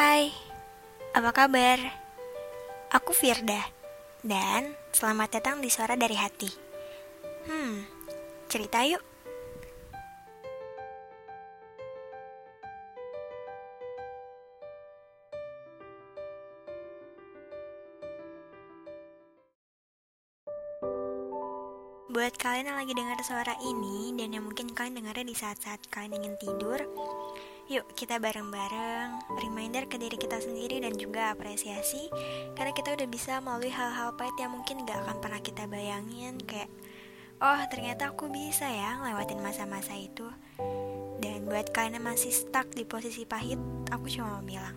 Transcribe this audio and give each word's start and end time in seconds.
Hai, 0.00 0.32
apa 1.12 1.28
kabar? 1.28 1.76
Aku 2.88 3.12
Firda, 3.12 3.68
dan 4.24 4.72
selamat 4.96 5.28
datang 5.36 5.60
di 5.60 5.68
Suara 5.68 5.92
Dari 5.92 6.16
Hati. 6.16 6.48
Hmm, 7.44 7.84
cerita 8.48 8.80
yuk. 8.80 9.04
Buat 22.08 22.40
kalian 22.40 22.72
yang 22.72 22.80
lagi 22.80 22.96
dengar 22.96 23.20
suara 23.20 23.52
ini 23.68 24.16
dan 24.16 24.32
yang 24.32 24.48
mungkin 24.48 24.72
kalian 24.72 24.96
dengarnya 24.96 25.28
di 25.28 25.36
saat-saat 25.36 25.92
kalian 25.92 26.24
ingin 26.24 26.40
tidur, 26.40 26.80
yuk 27.70 27.86
kita 27.94 28.18
bareng-bareng. 28.18 29.30
Reminder 29.38 29.86
ke 29.86 29.94
diri 29.94 30.18
kita 30.18 30.42
sendiri 30.42 30.82
dan 30.82 30.98
juga 30.98 31.30
apresiasi. 31.30 32.10
Karena 32.58 32.74
kita 32.74 32.98
udah 32.98 33.06
bisa 33.06 33.38
melalui 33.38 33.70
hal-hal 33.70 34.10
pahit 34.18 34.34
yang 34.42 34.50
mungkin 34.50 34.82
gak 34.82 35.06
akan 35.06 35.22
pernah 35.22 35.38
kita 35.38 35.70
bayangin. 35.70 36.34
Kayak 36.42 36.66
oh 37.38 37.62
ternyata 37.70 38.10
aku 38.10 38.26
bisa 38.26 38.66
ya 38.66 38.98
ngelewatin 38.98 39.38
masa-masa 39.38 39.94
itu. 39.94 40.26
Dan 41.22 41.46
buat 41.46 41.70
kalian 41.70 42.02
yang 42.02 42.10
masih 42.10 42.34
stuck 42.34 42.66
di 42.74 42.82
posisi 42.82 43.22
pahit, 43.22 43.62
aku 43.94 44.10
cuma 44.10 44.40
mau 44.40 44.42
bilang, 44.42 44.74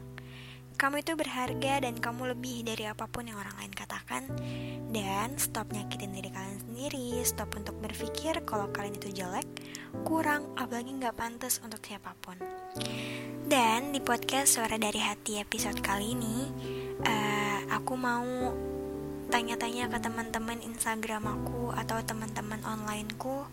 kamu 0.76 1.06
itu 1.06 1.14
berharga 1.14 1.74
dan 1.86 1.96
kamu 1.98 2.36
lebih 2.36 2.66
dari 2.66 2.90
apa 2.90 3.06
pun 3.08 3.26
yang 3.26 3.38
orang 3.40 3.56
lain 3.62 3.74
katakan. 3.74 4.28
Dan 4.94 5.38
stop 5.42 5.74
nyakitin 5.74 6.14
diri 6.14 6.30
kalian 6.30 6.60
sendiri, 6.66 7.22
stop 7.26 7.54
untuk 7.58 7.78
berpikir 7.82 8.46
kalau 8.46 8.70
kalian 8.70 8.98
itu 8.98 9.24
jelek, 9.24 9.48
kurang, 10.06 10.54
apalagi 10.60 10.94
nggak 10.94 11.18
pantas 11.18 11.64
untuk 11.66 11.82
siapa 11.82 12.14
pun. 12.22 12.38
Dan 13.44 13.94
di 13.94 14.00
podcast 14.02 14.58
Suara 14.58 14.78
Dari 14.78 15.02
Hati 15.02 15.42
episode 15.42 15.82
kali 15.82 16.14
ini, 16.14 16.38
uh, 17.02 17.60
aku 17.74 17.94
mau 17.98 18.54
tanya-tanya 19.34 19.90
ke 19.90 19.98
teman-teman 19.98 20.62
Instagram 20.62 21.26
aku 21.26 21.74
atau 21.74 21.98
teman-teman 22.06 22.62
onlineku 22.62 23.50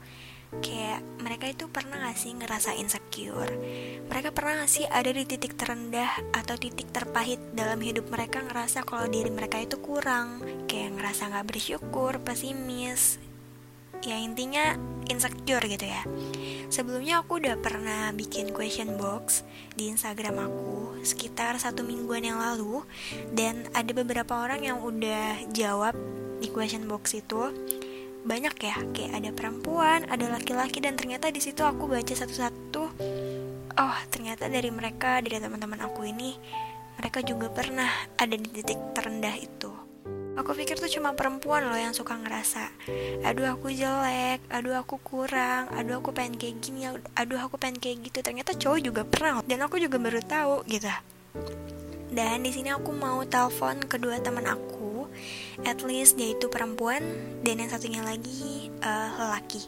kayak 0.59 1.07
mereka 1.23 1.47
itu 1.47 1.71
pernah 1.71 2.11
gak 2.11 2.19
sih 2.19 2.35
ngerasa 2.35 2.75
insecure? 2.75 3.55
Mereka 4.11 4.35
pernah 4.35 4.67
gak 4.67 4.73
sih 4.75 4.85
ada 4.91 5.07
di 5.15 5.23
titik 5.23 5.55
terendah 5.55 6.35
atau 6.35 6.59
titik 6.59 6.91
terpahit 6.91 7.39
dalam 7.55 7.79
hidup 7.79 8.11
mereka 8.11 8.43
ngerasa 8.43 8.83
kalau 8.83 9.07
diri 9.07 9.31
mereka 9.31 9.63
itu 9.63 9.79
kurang? 9.79 10.43
Kayak 10.67 10.99
ngerasa 10.99 11.31
gak 11.31 11.47
bersyukur 11.47 12.19
pesimis? 12.27 13.23
Ya 14.03 14.19
intinya 14.19 14.75
insecure 15.07 15.63
gitu 15.71 15.87
ya. 15.87 16.03
Sebelumnya 16.73 17.23
aku 17.23 17.39
udah 17.39 17.55
pernah 17.61 18.11
bikin 18.11 18.51
question 18.51 18.99
box 18.99 19.47
di 19.79 19.93
instagram 19.93 20.51
aku 20.51 20.81
sekitar 21.05 21.57
satu 21.57 21.85
mingguan 21.85 22.25
yang 22.25 22.41
lalu 22.41 22.85
dan 23.33 23.69
ada 23.73 23.93
beberapa 23.93 24.41
orang 24.45 24.65
yang 24.65 24.79
udah 24.81 25.49
jawab 25.53 25.97
di 26.41 26.49
question 26.49 26.89
box 26.89 27.13
itu 27.17 27.53
banyak 28.25 28.55
ya. 28.61 28.77
Kayak 28.93 29.13
ada 29.17 29.31
perempuan 29.33 30.05
ada 30.09 30.27
laki-laki 30.29 30.81
dan 30.81 30.97
ternyata 30.97 31.33
di 31.33 31.41
situ 31.41 31.65
aku 31.65 31.89
baca 31.89 32.15
satu-satu 32.15 32.83
oh 33.81 33.97
ternyata 34.13 34.51
dari 34.51 34.69
mereka 34.69 35.23
dari 35.25 35.41
teman-teman 35.41 35.81
aku 35.87 36.05
ini 36.05 36.37
mereka 37.01 37.25
juga 37.25 37.49
pernah 37.49 37.89
ada 38.21 38.37
di 38.37 38.49
titik 38.51 38.77
terendah 38.93 39.33
itu. 39.41 39.73
Aku 40.39 40.57
pikir 40.57 40.79
tuh 40.81 40.89
cuma 40.89 41.13
perempuan 41.13 41.69
loh 41.69 41.77
yang 41.77 41.93
suka 41.93 42.17
ngerasa 42.17 42.73
aduh 43.25 43.57
aku 43.57 43.73
jelek 43.73 44.41
aduh 44.49 44.79
aku 44.81 44.97
kurang 45.01 45.69
aduh 45.75 46.01
aku 46.01 46.17
pengen 46.17 46.37
kayak 46.41 46.61
gini 46.65 46.89
aduh 47.17 47.41
aku 47.41 47.57
pengen 47.57 47.81
kayak 47.81 48.05
gitu. 48.05 48.21
Ternyata 48.21 48.53
cowok 48.57 48.81
juga 48.85 49.03
pernah 49.05 49.41
dan 49.45 49.65
aku 49.65 49.81
juga 49.81 49.97
baru 49.97 50.21
tahu 50.21 50.65
gitu. 50.69 50.89
Dan 52.11 52.43
di 52.43 52.51
sini 52.51 52.75
aku 52.75 52.91
mau 52.91 53.23
telepon 53.23 53.87
kedua 53.87 54.19
teman 54.19 54.45
aku 54.51 55.07
at 55.65 55.85
least 55.85 56.17
dia 56.17 56.33
itu 56.33 56.49
perempuan 56.49 57.03
dan 57.45 57.61
yang 57.61 57.71
satunya 57.71 58.01
lagi 58.01 58.73
uh, 58.81 59.11
lelaki. 59.17 59.65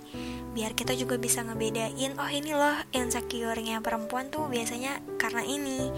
Biar 0.53 0.77
kita 0.77 0.93
juga 0.97 1.17
bisa 1.17 1.45
ngebedain 1.45 2.17
oh 2.21 2.31
ini 2.31 2.53
loh 2.53 2.77
insecure-nya 2.93 3.81
perempuan 3.81 4.29
tuh 4.29 4.49
biasanya 4.49 5.01
karena 5.17 5.43
ini 5.45 5.89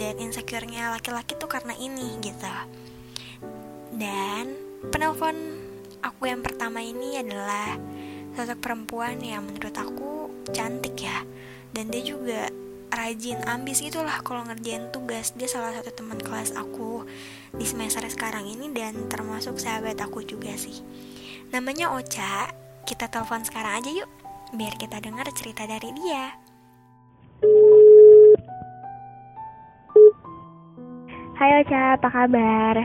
dan 0.00 0.16
insecure-nya 0.16 0.92
laki-laki 0.92 1.36
tuh 1.36 1.48
karena 1.48 1.76
ini 1.76 2.16
gitu. 2.24 2.52
Dan 3.92 4.56
penelpon 4.88 5.36
aku 6.00 6.28
yang 6.28 6.40
pertama 6.40 6.80
ini 6.80 7.20
adalah 7.20 7.76
sosok 8.32 8.64
perempuan 8.64 9.20
yang 9.20 9.44
menurut 9.44 9.76
aku 9.76 10.32
cantik 10.52 10.96
ya. 11.04 11.24
Dan 11.72 11.88
dia 11.88 12.04
juga 12.04 12.52
rajin 13.02 13.42
ambis 13.50 13.82
itulah 13.82 14.22
kalau 14.22 14.46
ngerjain 14.46 14.86
tugas. 14.94 15.34
Dia 15.34 15.50
salah 15.50 15.74
satu 15.74 15.90
teman 15.90 16.22
kelas 16.22 16.54
aku 16.54 17.02
di 17.50 17.66
semester 17.66 18.06
sekarang 18.06 18.46
ini 18.46 18.70
dan 18.70 18.94
termasuk 19.10 19.58
sahabat 19.58 19.98
aku 19.98 20.22
juga 20.22 20.54
sih. 20.54 20.86
Namanya 21.50 21.90
Ocha 21.98 22.54
kita 22.86 23.10
telepon 23.10 23.42
sekarang 23.42 23.82
aja 23.82 23.90
yuk 23.90 24.06
biar 24.54 24.78
kita 24.78 25.02
dengar 25.02 25.26
cerita 25.34 25.66
dari 25.66 25.90
dia. 25.98 26.38
Hai 31.42 31.50
Ocha 31.66 31.98
apa 31.98 32.06
kabar? 32.06 32.76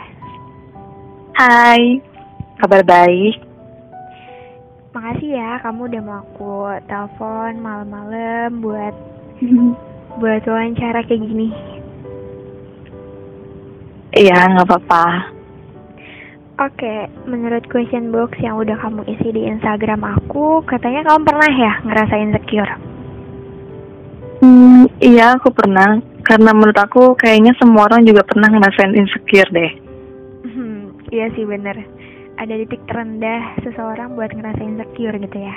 Hai 1.38 2.02
kabar 2.58 2.82
baik. 2.82 3.38
Makasih 4.98 5.30
ya 5.30 5.62
kamu 5.62 5.94
udah 5.94 6.02
mau 6.02 6.26
aku 6.26 6.74
telepon 6.90 7.62
malam-malam 7.62 8.66
buat 8.66 8.98
buat 10.18 10.44
wawancara 10.46 11.06
kayak 11.06 11.22
gini. 11.22 11.50
Iya, 14.18 14.38
nggak 14.58 14.66
apa-apa. 14.66 15.38
Oke, 16.58 17.06
menurut 17.30 17.70
question 17.70 18.10
box 18.10 18.34
yang 18.42 18.58
udah 18.58 18.74
kamu 18.82 19.06
isi 19.06 19.30
di 19.30 19.46
Instagram 19.46 20.02
aku, 20.02 20.66
katanya 20.66 21.06
kamu 21.06 21.22
pernah 21.22 21.52
ya 21.54 21.74
ngerasa 21.86 22.16
insecure? 22.18 22.74
Hmm, 24.42 24.90
iya 24.98 25.38
aku 25.38 25.54
pernah. 25.54 26.02
Karena 26.26 26.52
menurut 26.58 26.76
aku 26.76 27.14
kayaknya 27.14 27.54
semua 27.62 27.86
orang 27.86 28.10
juga 28.10 28.26
pernah 28.26 28.50
ngerasain 28.50 28.98
insecure 28.98 29.50
deh. 29.54 29.72
Hmm, 30.50 30.98
iya 31.14 31.30
sih 31.38 31.46
bener. 31.46 31.78
Ada 32.42 32.58
titik 32.66 32.82
terendah 32.90 33.62
seseorang 33.62 34.18
buat 34.18 34.34
ngerasa 34.34 34.62
insecure 34.66 35.14
gitu 35.22 35.38
ya. 35.38 35.56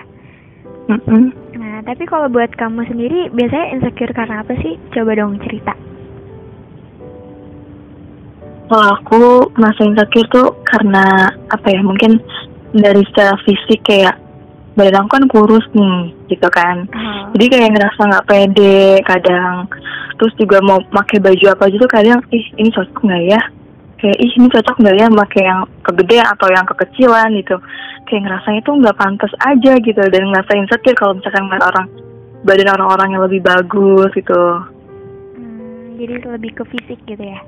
Mm 0.92 1.00
-mm. 1.00 1.24
Nah, 1.56 1.69
tapi 1.84 2.04
kalau 2.08 2.26
buat 2.32 2.50
kamu 2.56 2.86
sendiri 2.88 3.20
biasanya 3.30 3.78
insecure 3.78 4.14
karena 4.16 4.42
apa 4.42 4.52
sih? 4.60 4.74
Coba 4.90 5.14
dong 5.16 5.38
cerita. 5.44 5.72
Kalau 8.70 8.86
aku 8.96 9.22
merasa 9.58 9.82
insecure 9.82 10.30
tuh 10.30 10.48
karena 10.62 11.30
apa 11.50 11.66
ya? 11.70 11.80
Mungkin 11.82 12.22
dari 12.70 13.02
secara 13.10 13.34
fisik 13.42 13.82
kayak 13.82 14.14
badan 14.78 15.04
aku 15.04 15.10
kan 15.18 15.24
kurus 15.26 15.66
nih, 15.74 16.14
gitu 16.30 16.48
kan. 16.48 16.86
Oh. 16.94 17.34
Jadi 17.34 17.46
kayak 17.50 17.72
ngerasa 17.74 18.00
nggak 18.00 18.26
pede 18.30 19.02
kadang. 19.04 19.66
Terus 20.16 20.32
juga 20.38 20.62
mau 20.62 20.78
pakai 20.78 21.18
baju 21.18 21.44
apa 21.50 21.66
aja 21.66 21.76
tuh 21.80 21.90
kadang, 21.90 22.20
ih 22.30 22.46
ini 22.56 22.70
cocok 22.70 22.98
nggak 23.02 23.24
ya? 23.26 23.40
Kayak 24.00 24.18
ih 24.18 24.32
ini 24.40 24.48
cocok 24.48 24.76
nggak 24.80 24.96
ya 24.96 25.06
pakai 25.12 25.42
yang 25.44 25.60
kegedean 25.84 26.26
atau 26.32 26.48
yang 26.48 26.66
kekecilan 26.66 27.28
gitu. 27.36 27.56
Kayak 28.08 28.22
ngerasanya 28.26 28.60
tuh 28.64 28.74
nggak 28.80 28.98
pantas 28.98 29.32
aja 29.44 29.72
gitu 29.78 30.02
dan 30.02 30.22
ngerasa 30.32 30.52
insecure 30.56 30.96
kalau 30.96 31.12
misalkan 31.20 31.44
ngeliat 31.46 31.64
orang 31.68 31.86
badan 32.42 32.72
orang-orang 32.72 33.08
yang 33.12 33.22
lebih 33.28 33.40
bagus 33.44 34.10
gitu. 34.16 34.42
Hmm, 35.36 36.00
jadi 36.00 36.14
lebih 36.24 36.52
ke 36.56 36.64
fisik 36.72 36.98
gitu 37.04 37.20
ya? 37.20 37.40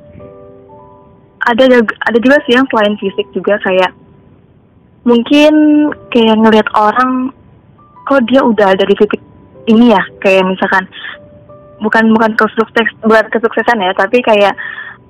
Ada 1.49 1.83
ada 1.83 2.19
juga 2.21 2.39
sih 2.47 2.55
yang 2.55 2.69
selain 2.71 2.95
fisik 3.01 3.27
juga 3.35 3.59
kayak 3.65 3.91
mungkin 5.03 5.53
kayak 6.15 6.37
ngelihat 6.39 6.69
orang 6.79 7.35
kok 8.07 8.23
dia 8.31 8.45
udah 8.45 8.77
ada 8.77 8.85
di 8.87 8.95
titik 8.95 9.19
ini 9.67 9.91
ya? 9.91 10.03
Kayak 10.23 10.47
misalkan 10.47 10.87
bukan 11.83 12.15
bukan 12.15 12.33
kesukses 12.39 12.87
bukan 13.03 13.27
kesuksesan 13.35 13.83
ya 13.83 13.91
tapi 13.99 14.23
kayak 14.23 14.55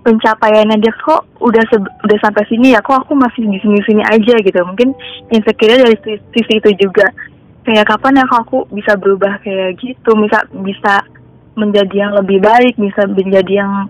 pencapaiannya 0.02 0.82
dia 0.82 0.92
kok 0.98 1.26
udah 1.38 1.62
udah 1.78 2.18
sampai 2.18 2.42
sini 2.50 2.74
ya 2.74 2.82
kok 2.82 3.06
aku 3.06 3.14
masih 3.14 3.46
di 3.46 3.58
sini 3.62 3.78
sini 3.86 4.02
aja 4.02 4.34
gitu. 4.42 4.58
Mungkin 4.66 4.94
insecure 5.30 5.78
dari 5.78 5.96
sisi 6.04 6.52
itu 6.58 6.70
juga. 6.78 7.06
Kayak 7.62 7.94
kapan 7.94 8.18
ya 8.18 8.26
aku 8.26 8.66
bisa 8.74 8.98
berubah 8.98 9.38
kayak 9.46 9.78
gitu? 9.78 10.10
Bisa 10.18 10.42
bisa 10.50 10.94
menjadi 11.54 12.08
yang 12.08 12.12
lebih 12.16 12.40
baik 12.40 12.74
bisa 12.80 13.04
menjadi 13.06 13.62
yang 13.62 13.86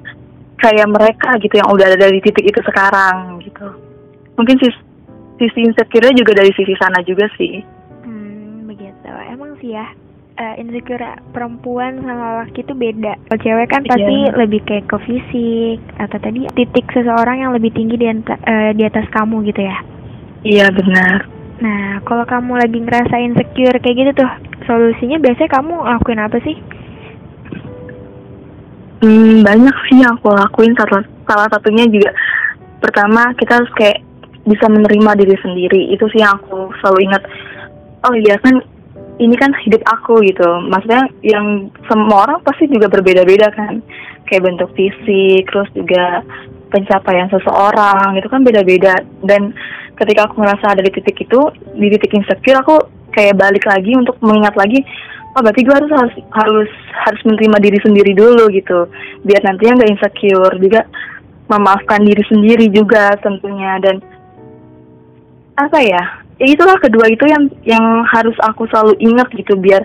kayak 0.59 0.87
mereka 0.91 1.39
gitu 1.39 1.59
yang 1.59 1.71
udah 1.71 1.87
ada 1.91 1.99
dari 1.99 2.19
titik 2.23 2.43
itu 2.47 2.61
sekarang 2.63 3.39
gitu. 3.43 3.67
Mungkin 4.39 4.59
sisi, 4.61 4.79
sisi 5.39 5.61
insecure 5.67 6.11
juga 6.15 6.39
dari 6.39 6.51
sisi 6.55 6.75
sana 6.79 7.01
juga 7.07 7.27
sih. 7.39 7.63
Hmm 8.05 8.67
begitu. 8.69 9.09
Emang 9.31 9.57
sih 9.63 9.75
ya 9.75 9.87
uh, 10.39 10.55
insecure 10.61 11.03
perempuan 11.33 12.01
sama 12.05 12.45
laki 12.45 12.65
itu 12.65 12.75
beda. 12.77 13.19
Kalau 13.29 13.41
cewek 13.43 13.69
kan 13.69 13.83
pasti 13.85 14.17
yeah. 14.29 14.37
lebih 14.37 14.61
kayak 14.65 14.87
ke 14.89 14.97
fisik 15.05 15.79
atau 15.99 16.19
tadi 16.21 16.49
titik 16.57 16.87
seseorang 16.93 17.45
yang 17.45 17.53
lebih 17.53 17.73
tinggi 17.73 17.97
di, 17.99 18.07
uh, 18.09 18.71
di 18.73 18.83
atas 18.85 19.07
kamu 19.13 19.45
gitu 19.49 19.63
ya. 19.65 19.79
Iya 20.43 20.67
benar. 20.75 21.29
Nah 21.63 22.03
kalau 22.09 22.25
kamu 22.27 22.53
lagi 22.59 22.79
ngerasa 22.81 23.15
insecure 23.23 23.79
kayak 23.79 23.97
gitu 23.97 24.13
tuh, 24.25 24.31
solusinya 24.67 25.19
biasanya 25.21 25.51
kamu 25.51 25.75
lakuin 25.79 26.21
apa 26.21 26.39
sih? 26.43 26.57
Hmm, 29.03 29.43
banyak 29.43 29.77
sih 29.91 29.99
yang 29.99 30.15
aku 30.15 30.31
lakuin 30.31 30.79
salah, 30.79 31.03
salah 31.27 31.49
satunya 31.51 31.91
juga 31.91 32.15
pertama 32.79 33.35
kita 33.39 33.59
harus 33.59 33.71
kayak 33.79 34.03
bisa 34.43 34.67
menerima 34.67 35.11
diri 35.23 35.37
sendiri 35.39 35.95
itu 35.95 36.03
sih 36.11 36.19
yang 36.19 36.35
aku 36.39 36.71
selalu 36.83 37.07
ingat 37.07 37.23
oh 38.11 38.15
iya 38.19 38.35
kan 38.43 38.59
ini 39.21 39.35
kan 39.37 39.53
hidup 39.65 39.83
aku 39.85 40.25
gitu. 40.25 40.47
Maksudnya 40.73 41.05
yang 41.21 41.69
semua 41.91 42.29
orang 42.29 42.41
pasti 42.47 42.69
juga 42.71 42.89
berbeda-beda 42.89 43.53
kan. 43.53 43.85
Kayak 44.29 44.49
bentuk 44.49 44.71
fisik 44.73 45.45
terus 45.51 45.69
juga 45.77 46.25
pencapaian 46.73 47.29
seseorang 47.29 48.17
itu 48.17 48.29
kan 48.33 48.41
beda-beda. 48.41 48.97
Dan 49.21 49.53
ketika 50.01 50.31
aku 50.31 50.41
ngerasa 50.41 50.73
ada 50.73 50.83
di 50.85 50.93
titik 50.95 51.21
itu 51.21 51.41
di 51.77 51.87
titik 51.93 52.17
insecure 52.17 52.61
aku 52.65 52.77
kayak 53.13 53.37
balik 53.37 53.69
lagi 53.69 53.93
untuk 53.93 54.17
mengingat 54.25 54.57
lagi 54.57 54.81
oh 55.37 55.41
berarti 55.41 55.65
gue 55.65 55.75
harus 55.77 55.93
harus 55.93 56.15
harus 56.33 56.71
harus 56.93 57.21
menerima 57.29 57.59
diri 57.61 57.79
sendiri 57.85 58.13
dulu 58.17 58.49
gitu. 58.53 58.89
Biar 59.25 59.41
nantinya 59.45 59.81
nggak 59.81 59.93
insecure 59.97 60.57
juga 60.61 60.89
memaafkan 61.53 62.01
diri 62.05 62.25
sendiri 62.29 62.67
juga 62.73 63.13
tentunya. 63.21 63.77
Dan 63.81 64.01
apa 65.57 65.79
ya 65.85 66.22
itulah 66.39 66.79
kedua 66.79 67.07
itu 67.07 67.25
yang 67.27 67.45
yang 67.63 67.85
harus 68.09 68.35
aku 68.43 68.65
selalu 68.69 68.97
ingat 68.99 69.29
gitu 69.33 69.57
biar 69.57 69.85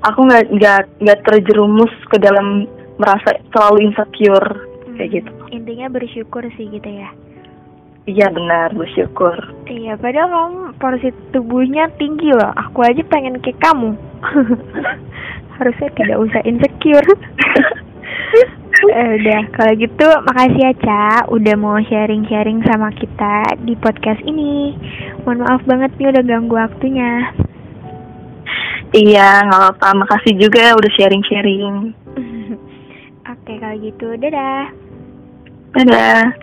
aku 0.00 0.24
nggak 0.24 0.44
nggak 0.52 0.80
nggak 1.02 1.20
terjerumus 1.24 1.90
ke 2.08 2.16
dalam 2.16 2.64
merasa 2.96 3.34
selalu 3.50 3.90
insecure 3.90 4.48
kayak 4.94 5.08
Hmm, 5.08 5.14
gitu 5.16 5.30
Intinya 5.50 5.88
bersyukur 5.88 6.44
sih 6.54 6.68
gitu 6.68 6.86
ya. 6.86 7.10
iya 8.04 8.26
benar 8.28 8.70
bersyukur 8.72 9.34
Iya, 9.64 9.94
padahal 9.96 10.28
kamu 10.28 10.60
porsi 10.82 11.08
tubuhnya 11.30 11.86
tinggi 11.94 12.34
loh. 12.34 12.50
Aku 12.58 12.82
aja 12.82 12.98
pengen 13.06 13.38
kayak 13.38 13.62
kamu. 13.62 13.94
Harusnya 15.54 15.88
tidak 15.94 16.18
usah 16.18 16.42
insecure. 16.42 17.06
Eh, 19.00 19.16
udah, 19.16 19.40
kalau 19.56 19.72
gitu 19.80 20.08
makasih 20.28 20.60
ya 20.60 20.72
Ca, 20.76 21.24
udah 21.32 21.56
mau 21.56 21.80
sharing-sharing 21.88 22.60
sama 22.68 22.92
kita 22.92 23.56
di 23.64 23.72
podcast 23.80 24.20
ini. 24.28 24.76
Mohon 25.24 25.40
maaf 25.48 25.62
banget 25.64 25.90
nih 25.96 26.12
udah 26.12 26.22
ganggu 26.28 26.54
waktunya. 26.60 27.12
iya 28.92 29.40
nggak 29.46 29.56
apa-apa 29.56 30.02
makasih 30.04 30.34
juga 30.34 30.74
udah 30.74 30.90
sharing 30.98 31.22
sharing 31.30 31.94
Oke, 33.30 33.52
kalau 33.56 33.76
gitu 33.78 34.18
dadah. 34.20 34.68
dadah 35.78 36.34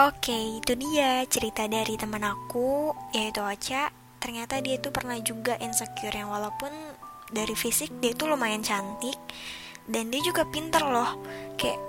Oke, 0.00 0.62
itu 0.62 0.72
dia 0.78 1.26
cerita 1.26 1.66
dari 1.66 1.98
teman 1.98 2.22
aku, 2.24 2.94
yaitu 3.12 3.42
Ocha. 3.42 3.92
Ternyata 4.22 4.64
dia 4.64 4.80
itu 4.80 4.88
pernah 4.94 5.18
juga 5.20 5.60
insecure 5.60 6.14
yang 6.14 6.30
walaupun 6.32 6.70
dari 7.34 7.52
fisik 7.52 8.00
dia 8.00 8.16
itu 8.16 8.24
lumayan 8.24 8.62
cantik 8.64 9.18
dan 9.86 10.12
dia 10.12 10.20
juga 10.20 10.44
pinter 10.48 10.82
loh. 10.84 11.20
Kayak 11.56 11.80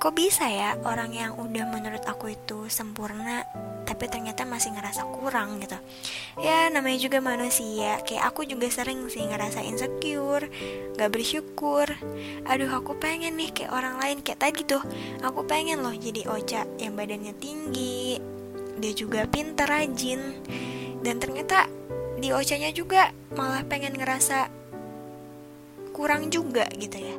kok 0.00 0.14
bisa 0.16 0.48
ya 0.48 0.76
orang 0.84 1.12
yang 1.12 1.32
udah 1.36 1.64
menurut 1.68 2.04
aku 2.06 2.32
itu 2.32 2.68
sempurna 2.72 3.44
tapi 3.90 4.06
ternyata 4.06 4.46
masih 4.46 4.70
ngerasa 4.70 5.02
kurang 5.10 5.58
gitu. 5.58 5.74
Ya 6.38 6.70
namanya 6.70 7.02
juga 7.02 7.18
manusia, 7.18 7.98
kayak 8.06 8.30
aku 8.30 8.46
juga 8.46 8.70
sering 8.70 9.10
sih 9.10 9.26
ngerasa 9.26 9.66
insecure, 9.66 10.46
gak 10.94 11.10
bersyukur. 11.10 11.90
Aduh 12.46 12.70
aku 12.70 12.94
pengen 13.02 13.34
nih 13.34 13.50
kayak 13.50 13.74
orang 13.74 13.98
lain 13.98 14.22
kayak 14.22 14.46
tadi 14.46 14.62
tuh. 14.62 14.80
Aku 15.26 15.42
pengen 15.42 15.82
loh 15.82 15.90
jadi 15.90 16.22
Ocha 16.30 16.70
yang 16.78 16.94
badannya 16.94 17.34
tinggi, 17.42 18.22
dia 18.78 18.92
juga 18.94 19.26
pintar 19.26 19.66
rajin, 19.66 20.38
dan 21.02 21.18
ternyata 21.18 21.66
di 22.20 22.30
Ochanya 22.30 22.70
juga 22.70 23.10
malah 23.34 23.66
pengen 23.66 23.96
ngerasa 23.96 24.48
kurang 25.90 26.30
juga 26.30 26.68
gitu 26.78 26.94
ya. 26.94 27.16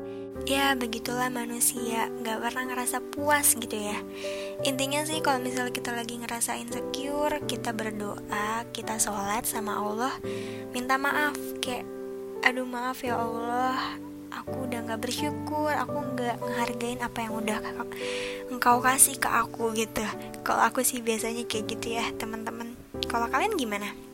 Ya 0.49 0.73
begitulah 0.73 1.29
manusia, 1.29 2.09
gak 2.25 2.41
pernah 2.41 2.73
ngerasa 2.73 2.99
puas 3.13 3.53
gitu 3.53 3.77
ya. 3.77 3.97
Intinya 4.65 5.05
sih 5.05 5.21
kalau 5.21 5.39
misalnya 5.39 5.71
kita 5.71 5.93
lagi 5.93 6.17
ngerasa 6.17 6.57
insecure, 6.57 7.39
kita 7.45 7.71
berdoa, 7.71 8.65
kita 8.73 8.97
sholat 8.97 9.45
sama 9.45 9.77
Allah, 9.77 10.13
minta 10.73 10.97
maaf 10.97 11.37
kayak, 11.61 11.85
aduh 12.41 12.65
maaf 12.65 12.99
ya 13.05 13.21
Allah, 13.21 13.95
aku 14.33 14.65
udah 14.67 14.79
gak 14.91 15.01
bersyukur, 15.01 15.71
aku 15.71 15.97
gak 16.17 16.41
ngehargain 16.41 16.99
apa 16.99 17.17
yang 17.21 17.33
udah 17.37 17.59
engkau 18.49 18.83
kasih 18.83 19.15
ke 19.21 19.29
aku 19.29 19.71
gitu. 19.77 20.03
Kalau 20.41 20.65
aku 20.65 20.81
sih 20.81 20.99
biasanya 21.05 21.45
kayak 21.45 21.69
gitu 21.69 21.95
ya 21.95 22.05
teman-teman. 22.17 22.75
Kalau 23.07 23.29
kalian 23.29 23.55
gimana? 23.55 24.10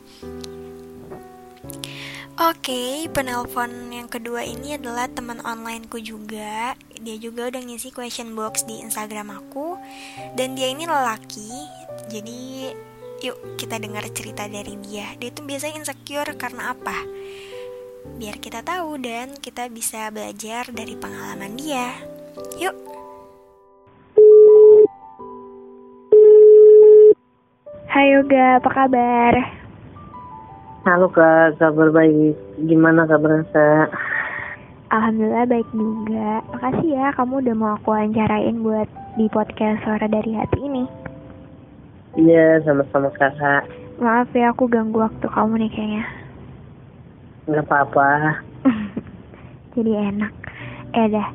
Oke, 2.38 3.10
penelpon 3.10 3.90
yang 3.90 4.06
kedua 4.06 4.46
ini 4.46 4.78
adalah 4.78 5.10
teman 5.10 5.42
onlineku 5.42 5.98
juga. 5.98 6.78
Dia 7.02 7.18
juga 7.18 7.50
udah 7.50 7.58
ngisi 7.58 7.90
question 7.90 8.30
box 8.38 8.62
di 8.62 8.78
Instagram 8.78 9.42
aku. 9.42 9.74
Dan 10.38 10.54
dia 10.54 10.70
ini 10.70 10.86
lelaki. 10.86 11.66
Jadi, 12.06 12.70
yuk 13.26 13.58
kita 13.58 13.82
dengar 13.82 14.06
cerita 14.14 14.46
dari 14.46 14.78
dia. 14.86 15.18
Dia 15.18 15.34
tuh 15.34 15.50
biasanya 15.50 15.82
insecure 15.82 16.30
karena 16.38 16.78
apa? 16.78 17.02
Biar 18.22 18.38
kita 18.38 18.62
tahu 18.62 19.02
dan 19.02 19.34
kita 19.34 19.66
bisa 19.66 20.06
belajar 20.14 20.70
dari 20.70 20.94
pengalaman 20.94 21.58
dia. 21.58 21.90
Yuk. 22.54 22.78
Hai 27.90 28.14
Yoga, 28.14 28.62
apa 28.62 28.70
kabar? 28.70 29.57
Halo 30.86 31.10
kak, 31.10 31.58
kabar 31.58 31.90
baik. 31.90 32.38
Gimana 32.70 33.02
kabar 33.10 33.42
kak? 33.50 33.90
Alhamdulillah 34.94 35.50
baik 35.50 35.66
juga. 35.74 36.38
Makasih 36.54 36.94
ya 36.94 37.10
kamu 37.18 37.42
udah 37.42 37.54
mau 37.58 37.74
aku 37.74 37.90
wawancarain 37.90 38.62
buat 38.62 38.86
di 39.18 39.26
podcast 39.26 39.82
Suara 39.82 40.06
dari 40.06 40.38
Hati 40.38 40.58
ini. 40.62 40.86
Iya, 42.14 42.62
sama-sama 42.62 43.10
kakak. 43.18 43.66
Maaf 43.98 44.30
ya 44.30 44.54
aku 44.54 44.70
ganggu 44.70 45.02
waktu 45.02 45.26
kamu 45.26 45.66
nih 45.66 45.70
kayaknya. 45.74 46.04
Nggak 47.50 47.66
apa-apa. 47.66 48.10
Jadi 49.74 49.92
enak. 49.98 50.34
Eh 50.94 51.06
dah. 51.10 51.28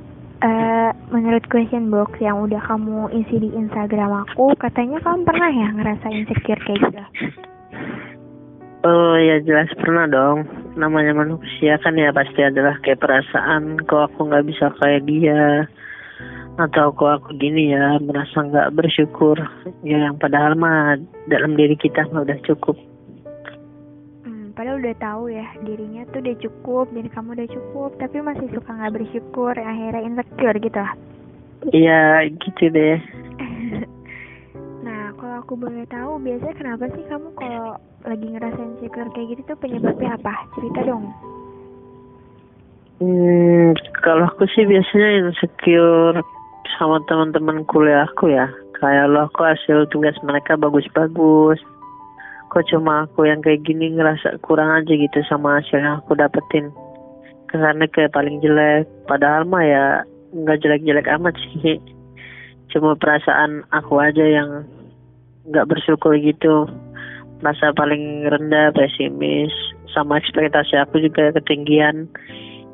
Eh, 0.44 0.92
menurut 1.12 1.44
question 1.52 1.92
box 1.92 2.16
yang 2.24 2.48
udah 2.48 2.64
kamu 2.64 3.12
isi 3.16 3.44
di 3.44 3.50
Instagram 3.56 4.28
aku, 4.28 4.56
katanya 4.60 5.00
kamu 5.04 5.24
pernah 5.24 5.52
ya 5.52 5.68
ngerasa 5.72 6.08
insecure 6.12 6.64
kayak 6.64 6.80
gitu? 6.84 7.04
Oh 8.84 9.16
ya 9.16 9.40
jelas 9.40 9.72
pernah 9.80 10.06
dong. 10.12 10.44
Namanya 10.76 11.16
manusia 11.16 11.80
kan 11.80 11.96
ya 11.96 12.12
pasti 12.12 12.44
adalah 12.44 12.76
kayak 12.84 13.00
perasaan 13.00 13.80
kok 13.88 14.12
aku 14.12 14.28
nggak 14.28 14.44
bisa 14.44 14.76
kayak 14.84 15.08
dia? 15.08 15.72
Atau 16.60 16.92
kok 16.92 17.24
aku 17.24 17.30
gini 17.40 17.72
ya 17.72 17.96
merasa 18.04 18.44
nggak 18.44 18.76
bersyukur? 18.76 19.40
Ya 19.88 20.12
yang 20.12 20.20
padahal 20.20 20.60
mah 20.60 21.00
dalam 21.32 21.56
diri 21.56 21.80
kita 21.80 22.12
mah 22.12 22.28
udah 22.28 22.40
cukup. 22.44 22.76
Hmm, 24.28 24.52
padahal 24.52 24.84
udah 24.84 24.96
tahu 25.00 25.32
ya 25.32 25.48
dirinya 25.64 26.04
tuh 26.12 26.20
udah 26.20 26.36
cukup, 26.44 26.86
diri 26.92 27.08
kamu 27.08 27.40
udah 27.40 27.50
cukup, 27.50 27.92
tapi 28.04 28.20
masih 28.20 28.52
suka 28.52 28.68
nggak 28.68 29.00
bersyukur, 29.00 29.56
akhirnya 29.56 30.04
insecure 30.04 30.60
gitu 30.60 30.84
iya 31.72 32.28
gitu 32.28 32.68
deh 32.68 33.00
aku 35.44 35.60
boleh 35.60 35.84
tahu, 35.92 36.24
biasanya 36.24 36.56
kenapa 36.56 36.88
sih 36.96 37.04
kamu 37.12 37.28
kalau 37.36 37.76
lagi 38.08 38.26
ngerasain 38.32 38.80
insecure 38.80 39.12
kayak 39.12 39.28
gitu 39.36 39.42
tuh 39.52 39.58
penyebabnya 39.60 40.16
apa? 40.16 40.34
Cerita 40.56 40.80
dong. 40.88 41.12
Hmm, 43.04 43.76
kalau 44.00 44.32
aku 44.32 44.48
sih 44.56 44.64
biasanya 44.64 45.28
insecure 45.28 46.24
sama 46.80 47.04
teman-teman 47.12 47.68
kuliahku 47.68 48.32
ya. 48.32 48.48
Kayak 48.80 49.12
loh 49.12 49.28
kok 49.36 49.52
hasil 49.52 49.92
tugas 49.92 50.16
mereka 50.24 50.56
bagus-bagus. 50.56 51.60
Kok 52.48 52.64
cuma 52.72 53.04
aku 53.04 53.28
yang 53.28 53.44
kayak 53.44 53.68
gini 53.68 53.92
ngerasa 53.92 54.40
kurang 54.40 54.72
aja 54.72 54.96
gitu 54.96 55.20
sama 55.28 55.60
hasil 55.60 55.84
yang 55.84 56.00
aku 56.00 56.16
dapetin. 56.16 56.72
Kesannya 57.52 57.92
kayak 57.92 58.16
paling 58.16 58.40
jelek. 58.40 58.88
Padahal 59.12 59.44
mah 59.44 59.64
ya 59.68 59.86
nggak 60.32 60.64
jelek-jelek 60.64 61.12
amat 61.20 61.36
sih. 61.52 61.84
Cuma 62.72 62.96
perasaan 62.96 63.68
aku 63.76 64.00
aja 64.00 64.24
yang 64.24 64.64
nggak 65.48 65.68
bersyukur 65.68 66.16
gitu. 66.20 66.68
Merasa 67.44 67.76
paling 67.76 68.28
rendah, 68.28 68.72
pesimis. 68.72 69.52
Sama 69.92 70.18
ekspektasi 70.18 70.80
aku 70.80 71.04
juga 71.04 71.36
ketinggian 71.38 72.10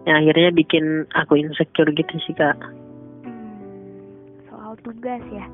yang 0.08 0.16
akhirnya 0.24 0.50
bikin 0.56 1.04
aku 1.14 1.36
insecure 1.36 1.92
gitu 1.92 2.16
sih 2.24 2.34
kak 2.34 2.56
Hmm, 3.28 4.40
soal 4.48 4.74
tugas 4.82 5.22
ya. 5.30 5.46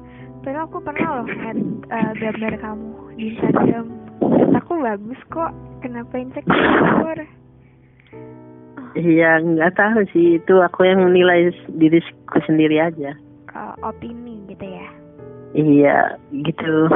Padahal 0.45 0.69
aku 0.69 0.77
pernah 0.85 1.09
loh 1.19 1.25
lihat 1.25 1.57
eh, 1.89 2.11
gambar 2.21 2.53
kamu 2.61 2.89
di 3.17 3.23
Instagram. 3.33 3.85
Aku 4.61 4.77
bagus 4.77 5.21
kok. 5.33 5.51
Kenapa 5.81 6.13
insecure? 6.21 7.25
Iya 8.95 9.43
nggak 9.43 9.75
tahu 9.75 10.07
sih 10.15 10.39
itu 10.39 10.55
aku 10.63 10.87
yang 10.87 11.03
menilai 11.03 11.51
diriku 11.67 12.39
sendiri 12.47 12.79
aja 12.79 13.11
Kalau 13.51 13.75
opini 13.83 14.39
gitu 14.47 14.63
ya. 14.63 14.84
Iya 15.55 16.19
gitu 16.35 16.91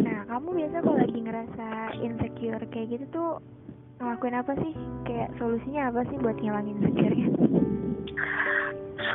Nah, 0.00 0.22
kamu 0.30 0.48
biasa 0.62 0.76
kalau 0.80 0.98
lagi 1.02 1.18
ngerasa 1.18 1.66
insecure 2.00 2.64
kayak 2.70 2.88
gitu 2.94 3.04
tuh 3.10 3.30
ngelakuin 3.98 4.38
apa 4.38 4.52
sih? 4.62 4.72
Kayak 5.02 5.34
solusinya 5.36 5.90
apa 5.90 6.00
sih 6.06 6.16
buat 6.22 6.36
ngilangin 6.38 6.78
insecure-nya? 6.78 7.28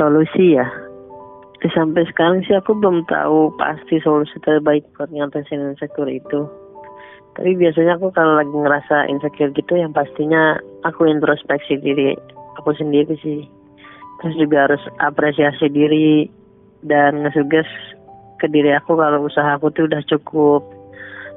solusi 0.01 0.57
ya 0.57 0.65
sampai 1.61 2.09
sekarang 2.09 2.41
sih 2.49 2.57
aku 2.57 2.73
belum 2.73 3.05
tahu 3.05 3.53
pasti 3.61 4.01
solusi 4.01 4.33
terbaik 4.41 4.81
buat 4.97 5.13
ngatasin 5.13 5.77
insecure 5.77 6.09
itu 6.09 6.49
tapi 7.37 7.53
biasanya 7.53 8.01
aku 8.01 8.09
kalau 8.17 8.41
lagi 8.41 8.49
ngerasa 8.49 9.05
insecure 9.13 9.53
gitu 9.53 9.77
yang 9.77 9.93
pastinya 9.93 10.57
aku 10.81 11.05
introspeksi 11.05 11.77
diri 11.77 12.17
aku 12.57 12.73
sendiri 12.73 13.13
sih 13.21 13.45
terus 14.19 14.35
juga 14.41 14.65
harus 14.65 14.81
apresiasi 15.05 15.69
diri 15.69 16.25
dan 16.81 17.21
ngesuges 17.21 17.69
ke 18.41 18.49
diri 18.49 18.73
aku 18.73 18.97
kalau 18.97 19.21
usaha 19.29 19.53
aku 19.53 19.69
tuh 19.69 19.85
udah 19.85 20.01
cukup. 20.09 20.65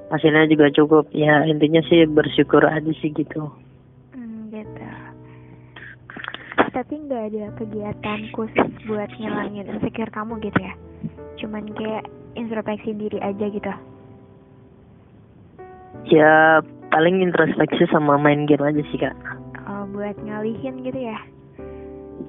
Hasilnya 0.08 0.48
juga 0.48 0.72
cukup. 0.72 1.12
Ya 1.12 1.44
intinya 1.44 1.84
sih 1.84 2.08
bersyukur 2.08 2.64
aja 2.64 2.92
sih 3.04 3.12
gitu. 3.12 3.52
Hmm, 4.16 4.48
gitu. 4.48 4.84
Tapi 6.72 6.94
nggak 7.06 7.22
ada 7.28 7.44
kegiatan 7.60 8.20
khusus 8.32 8.70
buat 8.88 9.12
ngilangin 9.20 9.68
insecure 9.68 10.08
kamu 10.08 10.40
gitu 10.40 10.58
ya? 10.64 10.74
Cuman 11.44 11.68
kayak 11.76 12.08
introspeksi 12.40 12.96
diri 12.96 13.20
aja 13.20 13.46
gitu? 13.52 13.72
Ya 16.08 16.64
paling 16.88 17.20
introspeksi 17.20 17.84
sama 17.92 18.16
main 18.16 18.48
game 18.48 18.64
aja 18.64 18.82
sih 18.90 18.98
kak. 18.98 19.14
Oh, 19.68 19.84
buat 19.92 20.16
ngalihin 20.24 20.82
gitu 20.82 21.00
ya? 21.00 21.18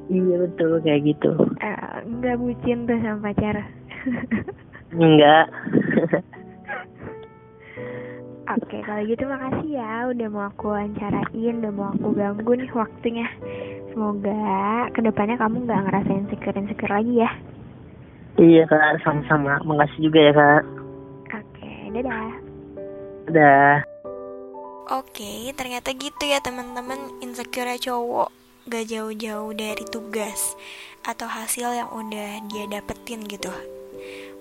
Iya 0.10 0.36
betul. 0.46 0.84
Kayak 0.86 1.02
gitu. 1.16 1.32
Uh, 1.60 1.96
nggak 2.06 2.38
bucin 2.38 2.86
tuh 2.86 2.98
sama 3.02 3.32
pacar 3.34 3.66
enggak 4.96 5.46
Oke, 8.46 8.78
kalau 8.86 9.02
gitu 9.10 9.26
makasih 9.26 9.82
ya 9.82 10.06
udah 10.06 10.28
mau 10.30 10.46
aku 10.46 10.70
wawancarain, 10.70 11.66
udah 11.66 11.74
mau 11.74 11.90
aku 11.98 12.14
ganggu 12.14 12.54
nih 12.54 12.70
waktunya. 12.78 13.26
Semoga 13.90 14.86
ke 14.94 15.02
depannya 15.02 15.42
kamu 15.42 15.66
nggak 15.66 15.82
ngerasain 15.82 16.30
insecure-insecure 16.30 16.94
lagi 16.94 17.26
ya. 17.26 17.30
Iya 18.38 18.70
kak, 18.70 19.02
sama-sama. 19.02 19.58
Makasih 19.66 20.00
juga 20.08 20.20
ya 20.22 20.34
kak. 20.38 20.64
Oke, 21.42 21.72
dadah. 21.90 22.32
Dadah. 23.34 23.78
Oke, 24.94 25.50
ternyata 25.58 25.90
gitu 25.98 26.24
ya 26.30 26.38
teman-teman 26.38 27.18
insecure 27.26 27.74
cowok 27.82 28.30
gak 28.70 28.86
jauh-jauh 28.86 29.58
dari 29.58 29.82
tugas 29.90 30.54
atau 31.02 31.26
hasil 31.26 31.74
yang 31.74 31.90
udah 31.90 32.46
dia 32.54 32.70
dapetin 32.70 33.26
gitu. 33.26 33.50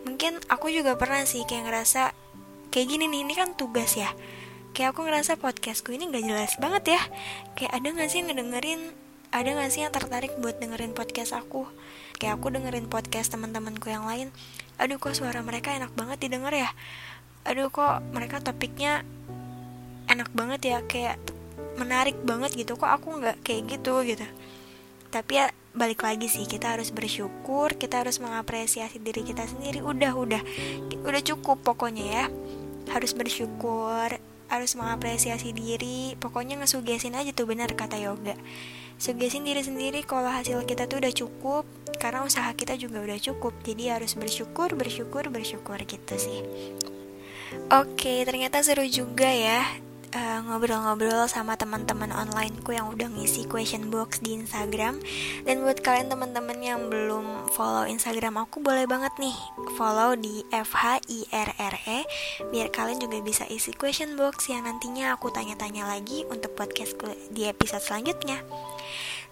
Mungkin 0.04 0.40
aku 0.52 0.68
juga 0.68 0.96
pernah 1.00 1.24
sih 1.24 1.44
kayak 1.48 1.68
ngerasa 1.68 2.12
kayak 2.68 2.86
gini 2.88 3.08
nih 3.08 3.20
ini 3.24 3.34
kan 3.36 3.56
tugas 3.56 3.96
ya. 3.96 4.12
Kayak 4.74 4.96
aku 4.96 5.06
ngerasa 5.06 5.38
podcastku 5.38 5.94
ini 5.94 6.10
gak 6.10 6.26
jelas 6.26 6.52
banget 6.58 6.98
ya. 6.98 7.02
Kayak 7.54 7.72
ada 7.78 7.88
gak 7.94 8.10
sih 8.10 8.20
ngedengerin 8.26 8.80
ada 9.34 9.50
gak 9.50 9.70
sih 9.74 9.82
yang 9.82 9.90
tertarik 9.90 10.34
buat 10.38 10.62
dengerin 10.62 10.94
podcast 10.94 11.34
aku? 11.34 11.66
Kayak 12.18 12.38
aku 12.38 12.54
dengerin 12.54 12.86
podcast 12.86 13.34
teman-temanku 13.34 13.90
yang 13.90 14.06
lain. 14.06 14.30
Aduh 14.78 14.98
kok 15.02 15.14
suara 15.14 15.42
mereka 15.42 15.74
enak 15.74 15.90
banget 15.94 16.22
didengar 16.22 16.54
ya? 16.54 16.70
Aduh 17.46 17.70
kok 17.70 18.02
mereka 18.14 18.38
topiknya 18.38 19.02
enak 20.10 20.30
banget 20.34 20.60
ya? 20.62 20.78
Kayak 20.86 21.18
menarik 21.78 22.18
banget 22.22 22.54
gitu. 22.54 22.78
Kok 22.78 22.90
aku 22.90 23.22
nggak 23.22 23.42
kayak 23.42 23.78
gitu 23.78 24.02
gitu. 24.06 24.26
Tapi 25.10 25.32
ya 25.38 25.50
balik 25.74 26.06
lagi 26.06 26.30
sih 26.30 26.46
kita 26.46 26.78
harus 26.78 26.94
bersyukur 26.94 27.74
kita 27.74 28.06
harus 28.06 28.22
mengapresiasi 28.22 29.02
diri 29.02 29.26
kita 29.26 29.44
sendiri. 29.44 29.82
Udah 29.82 30.14
udah 30.14 30.42
udah 31.02 31.22
cukup 31.26 31.60
pokoknya 31.66 32.04
ya. 32.06 32.24
Harus 32.94 33.12
bersyukur 33.12 34.14
harus 34.46 34.72
mengapresiasi 34.78 35.50
diri. 35.50 36.14
Pokoknya 36.22 36.62
ngesugesin 36.62 37.18
aja 37.18 37.34
tuh 37.34 37.50
benar 37.50 37.74
kata 37.74 37.98
yoga. 37.98 38.38
Sugesin 38.94 39.42
diri 39.42 39.66
sendiri 39.66 40.06
kalau 40.06 40.30
hasil 40.30 40.62
kita 40.62 40.86
tuh 40.86 41.02
udah 41.02 41.10
cukup 41.10 41.66
karena 41.98 42.22
usaha 42.22 42.54
kita 42.54 42.78
juga 42.78 43.02
udah 43.02 43.18
cukup. 43.18 43.52
Jadi 43.66 43.90
harus 43.90 44.14
bersyukur 44.14 44.78
bersyukur 44.78 45.26
bersyukur 45.26 45.82
gitu 45.82 46.14
sih. 46.14 46.46
Oke 47.74 48.22
ternyata 48.22 48.62
seru 48.62 48.86
juga 48.86 49.26
ya 49.26 49.66
eh, 50.14 50.38
ngobrol-ngobrol 50.46 51.26
sama 51.26 51.58
teman-teman 51.58 52.14
onlineku 52.14 52.70
yang 52.72 52.88
udah 52.94 53.10
ngisi 53.10 53.50
question 53.50 53.90
box 53.90 54.22
di 54.22 54.38
Instagram 54.38 55.02
dan 55.42 55.66
buat 55.66 55.82
kalian 55.82 56.08
teman-teman 56.08 56.58
yang 56.62 56.80
belum 56.86 57.50
follow 57.52 57.84
Instagram 57.84 58.38
aku 58.38 58.62
boleh 58.62 58.86
banget 58.86 59.10
nih 59.18 59.34
follow 59.74 60.14
di 60.14 60.46
FHIRRE 60.54 62.00
biar 62.48 62.68
kalian 62.70 63.02
juga 63.02 63.18
bisa 63.20 63.44
isi 63.50 63.74
question 63.74 64.14
box 64.14 64.48
yang 64.48 64.64
nantinya 64.64 65.18
aku 65.18 65.34
tanya-tanya 65.34 65.84
lagi 65.90 66.22
untuk 66.30 66.54
podcastku 66.54 67.10
di 67.34 67.50
episode 67.50 67.82
selanjutnya. 67.82 68.38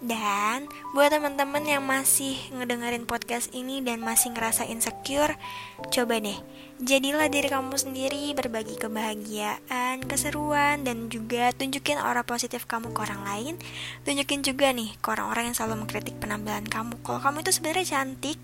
Dan 0.02 0.66
buat 0.90 1.14
teman-teman 1.14 1.62
yang 1.62 1.87
masih 1.87 2.35
ngedengerin 2.50 3.06
podcast 3.06 3.54
ini 3.54 3.78
dan 3.87 4.02
masih 4.02 4.35
ngerasa 4.35 4.66
insecure, 4.66 5.38
coba 5.94 6.18
deh 6.18 6.35
jadilah 6.82 7.30
diri 7.30 7.47
kamu 7.47 7.78
sendiri, 7.78 8.35
berbagi 8.35 8.75
kebahagiaan, 8.75 10.02
keseruan, 10.02 10.82
dan 10.82 11.06
juga 11.06 11.54
tunjukin 11.54 12.02
aura 12.02 12.26
positif 12.26 12.66
kamu 12.66 12.90
ke 12.90 12.99
orang 13.06 13.23
lain. 13.23 13.54
Tunjukin 14.02 14.42
juga 14.42 14.75
nih 14.75 14.90
ke 14.99 15.06
orang-orang 15.14 15.54
yang 15.54 15.56
selalu 15.56 15.87
mengkritik 15.87 16.18
penampilan 16.18 16.66
kamu. 16.66 16.99
Kalau 17.06 17.23
kamu 17.23 17.47
itu 17.47 17.54
sebenarnya 17.54 17.87
cantik, 17.87 18.38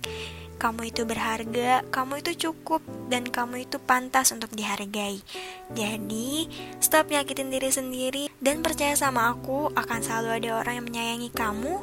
kamu 0.58 0.90
itu 0.90 1.06
berharga, 1.06 1.86
kamu 1.88 2.20
itu 2.20 2.50
cukup, 2.50 2.82
dan 3.06 3.24
kamu 3.24 3.64
itu 3.64 3.78
pantas 3.78 4.34
untuk 4.34 4.50
dihargai. 4.52 5.22
Jadi, 5.72 6.50
stop 6.82 7.14
nyakitin 7.14 7.54
diri 7.54 7.70
sendiri 7.70 8.24
dan 8.42 8.60
percaya 8.60 8.98
sama 8.98 9.30
aku 9.30 9.70
akan 9.72 10.00
selalu 10.02 10.42
ada 10.42 10.50
orang 10.60 10.82
yang 10.82 10.86
menyayangi 10.90 11.30
kamu, 11.30 11.74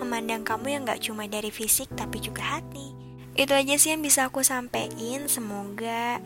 memandang 0.00 0.42
kamu 0.42 0.66
yang 0.72 0.82
gak 0.88 1.04
cuma 1.04 1.28
dari 1.28 1.52
fisik 1.52 1.92
tapi 1.92 2.18
juga 2.24 2.58
hati. 2.58 2.96
Itu 3.36 3.52
aja 3.52 3.76
sih 3.76 3.92
yang 3.92 4.04
bisa 4.04 4.28
aku 4.28 4.44
sampaikan. 4.44 5.28
Semoga 5.28 6.20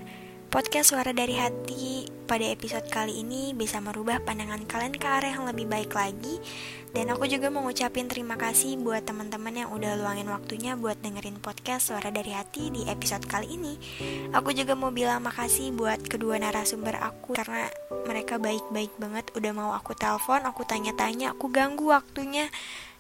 podcast 0.51 0.95
suara 0.95 1.11
dari 1.11 1.35
hati 1.39 2.07
pada 2.27 2.43
episode 2.51 2.87
kali 2.91 3.23
ini 3.23 3.55
bisa 3.55 3.79
merubah 3.79 4.19
pandangan 4.23 4.67
kalian 4.67 4.95
ke 4.99 5.07
arah 5.07 5.31
yang 5.31 5.47
lebih 5.47 5.71
baik 5.71 5.95
lagi 5.95 6.43
dan 6.97 7.13
aku 7.13 7.29
juga 7.29 7.53
mau 7.53 7.61
ngucapin 7.61 8.09
terima 8.09 8.41
kasih 8.41 8.81
buat 8.81 9.05
teman-teman 9.05 9.53
yang 9.53 9.69
udah 9.69 10.01
luangin 10.01 10.33
waktunya 10.33 10.81
buat 10.81 10.97
dengerin 11.05 11.37
podcast 11.45 11.93
Suara 11.93 12.09
dari 12.09 12.33
Hati 12.33 12.73
di 12.73 12.89
episode 12.89 13.21
kali 13.29 13.53
ini. 13.53 13.77
Aku 14.33 14.57
juga 14.57 14.73
mau 14.73 14.89
bilang 14.89 15.21
makasih 15.21 15.77
buat 15.77 16.01
kedua 16.09 16.41
narasumber 16.41 16.97
aku 16.97 17.37
karena 17.37 17.69
mereka 18.09 18.41
baik-baik 18.41 18.97
banget 18.97 19.29
udah 19.37 19.53
mau 19.53 19.71
aku 19.77 19.93
telepon, 19.93 20.49
aku 20.49 20.65
tanya-tanya, 20.65 21.37
aku 21.37 21.53
ganggu 21.53 21.93
waktunya 21.93 22.49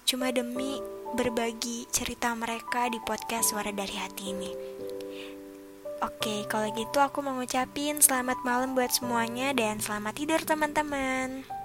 cuma 0.04 0.28
demi 0.28 0.76
berbagi 1.16 1.88
cerita 1.88 2.36
mereka 2.36 2.92
di 2.92 3.00
podcast 3.00 3.56
Suara 3.56 3.72
dari 3.72 3.96
Hati 3.96 4.24
ini. 4.28 4.52
Oke, 6.04 6.44
kalau 6.52 6.68
gitu 6.76 7.00
aku 7.00 7.24
mau 7.24 7.32
ngucapin 7.40 8.04
selamat 8.04 8.44
malam 8.44 8.76
buat 8.76 8.92
semuanya 8.92 9.56
dan 9.56 9.80
selamat 9.80 10.12
tidur 10.20 10.40
teman-teman. 10.44 11.55